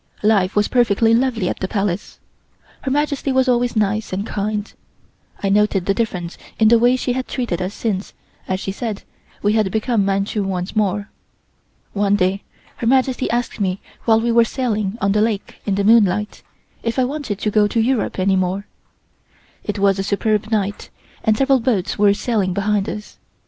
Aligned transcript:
Life 0.23 0.55
was 0.55 0.67
perfectly 0.67 1.13
lovely 1.13 1.47
at 1.47 1.59
the 1.59 1.67
Palace. 1.67 2.19
Her 2.81 2.89
Majesty 2.89 3.31
was 3.31 3.47
always 3.47 3.75
nice 3.75 4.11
and 4.11 4.25
kind. 4.25 4.73
I 5.43 5.49
noticed 5.49 5.85
the 5.85 5.93
difference 5.93 6.39
in 6.57 6.69
the 6.69 6.79
way 6.79 6.95
she 6.95 7.13
had 7.13 7.27
treated 7.27 7.61
us 7.61 7.75
since 7.75 8.15
(as 8.47 8.59
she 8.59 8.71
said) 8.71 9.03
we 9.43 9.53
had 9.53 9.69
become 9.69 10.03
Manchus 10.03 10.43
once 10.43 10.75
more. 10.75 11.11
One 11.93 12.15
day 12.15 12.41
Her 12.77 12.87
Majesty 12.87 13.29
asked 13.29 13.59
me 13.61 13.79
while 14.05 14.19
we 14.19 14.31
were 14.31 14.43
sailing 14.43 14.97
on 14.99 15.11
the 15.11 15.21
lake 15.21 15.61
in 15.67 15.75
the 15.75 15.83
moonlight, 15.83 16.41
if 16.81 16.97
I 16.97 17.03
wanted 17.03 17.37
to 17.37 17.51
go 17.51 17.67
to 17.67 17.79
Europe 17.79 18.17
any 18.17 18.35
more. 18.35 18.65
It 19.63 19.77
was 19.77 19.99
a 19.99 20.03
superb 20.03 20.49
night, 20.49 20.89
and 21.23 21.37
several 21.37 21.59
boats 21.59 21.99
were 21.99 22.15
sailing 22.15 22.55
behind 22.55 22.89
us. 22.89 23.19